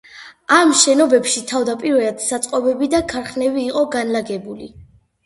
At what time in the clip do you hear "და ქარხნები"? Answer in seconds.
2.95-3.63